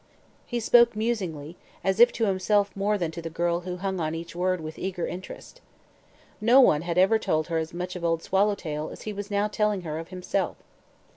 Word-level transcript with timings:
He 0.47 0.59
spoke 0.59 0.95
musingly, 0.95 1.57
as 1.83 1.99
if 1.99 2.11
to 2.13 2.25
himself 2.25 2.75
more 2.75 2.97
than 2.97 3.11
to 3.11 3.21
the 3.21 3.29
girl 3.29 3.59
who 3.59 3.77
hung 3.77 3.99
on 3.99 4.15
each 4.15 4.35
word 4.35 4.59
with 4.59 4.79
eager 4.79 5.05
interest. 5.05 5.61
No 6.41 6.59
one 6.59 6.81
had 6.81 6.97
ever 6.97 7.19
told 7.19 7.49
her 7.49 7.59
as 7.59 7.71
much 7.71 7.95
of 7.95 8.03
Old 8.03 8.23
Swallowtail 8.23 8.89
as 8.89 9.03
he 9.03 9.13
was 9.13 9.29
now 9.29 9.47
telling 9.47 9.81
her 9.81 9.99
of 9.99 10.07
himself. 10.07 10.57